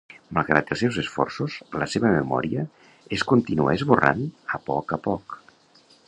[0.35, 2.63] Malgrat els seus esforços, la seva memòria
[3.17, 4.25] es continua esborrant
[4.57, 5.37] a poc a poc.